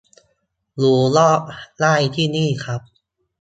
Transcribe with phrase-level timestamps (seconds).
[0.81, 1.41] รู้รอบ
[1.79, 2.81] ได้ที่นี่ครับ